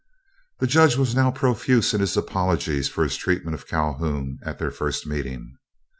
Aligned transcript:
The 0.57 0.65
Judge 0.65 0.97
was 0.97 1.13
now 1.13 1.29
profuse 1.29 1.93
in 1.93 2.01
his 2.01 2.17
apologies 2.17 2.89
for 2.89 3.03
his 3.03 3.15
treatment 3.15 3.53
of 3.53 3.67
Calhoun 3.67 4.39
at 4.43 4.57
their 4.57 4.71
first 4.71 5.05
meeting. 5.05 5.55